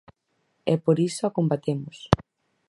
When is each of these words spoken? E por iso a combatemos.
E 0.71 0.75
por 0.83 0.97
iso 1.09 1.23
a 1.25 1.33
combatemos. 1.37 1.97